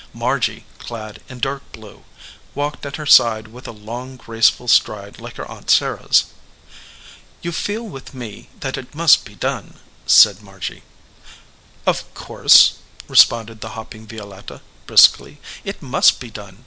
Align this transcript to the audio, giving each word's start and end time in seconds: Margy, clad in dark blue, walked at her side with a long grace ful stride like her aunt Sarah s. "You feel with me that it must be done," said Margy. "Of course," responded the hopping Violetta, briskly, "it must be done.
Margy, 0.15 0.65
clad 0.79 1.21
in 1.29 1.37
dark 1.37 1.61
blue, 1.71 2.05
walked 2.55 2.87
at 2.87 2.95
her 2.95 3.05
side 3.05 3.49
with 3.49 3.67
a 3.67 3.71
long 3.71 4.17
grace 4.17 4.49
ful 4.49 4.67
stride 4.67 5.19
like 5.21 5.35
her 5.35 5.45
aunt 5.45 5.69
Sarah 5.69 6.05
s. 6.09 6.23
"You 7.43 7.51
feel 7.51 7.83
with 7.83 8.11
me 8.15 8.49
that 8.61 8.77
it 8.79 8.95
must 8.95 9.25
be 9.25 9.35
done," 9.35 9.77
said 10.07 10.41
Margy. 10.41 10.81
"Of 11.85 12.11
course," 12.15 12.77
responded 13.07 13.61
the 13.61 13.77
hopping 13.77 14.07
Violetta, 14.07 14.61
briskly, 14.87 15.39
"it 15.63 15.83
must 15.83 16.19
be 16.19 16.31
done. 16.31 16.57